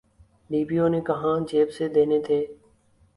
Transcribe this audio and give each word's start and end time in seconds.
D 0.49 0.61
P 0.67 0.75
O 0.81 0.87
نے 0.93 0.99
کہاں 1.07 1.35
جیب 1.49 1.67
سے 1.77 1.85
دینے 1.95 2.19
تھے۔ 2.25 2.39